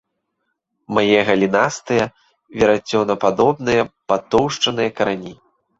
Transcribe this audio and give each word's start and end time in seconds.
Мае 0.97 1.19
галінастыя, 1.29 2.03
верацёнападобныя 2.63 3.81
патоўшчаныя 4.13 4.89
карані. 5.01 5.33